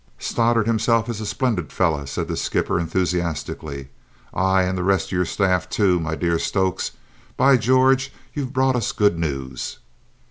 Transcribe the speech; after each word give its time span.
"Stoddart 0.17 0.65
himself 0.65 1.09
is 1.09 1.21
a 1.21 1.27
splendid 1.27 1.71
fellow," 1.71 2.05
said 2.05 2.27
the 2.27 2.35
skipper 2.35 2.79
enthusiastically. 2.79 3.89
"Aye, 4.33 4.63
and 4.63 4.75
the 4.75 4.83
rest 4.83 5.09
of 5.09 5.11
your 5.11 5.25
staff, 5.25 5.69
too, 5.69 5.99
my 5.99 6.15
dear 6.15 6.39
Stokes. 6.39 6.93
By 7.37 7.55
George, 7.55 8.11
you've 8.33 8.51
brought 8.51 8.75
us 8.75 8.93
good 8.93 9.19
news!" 9.19 9.77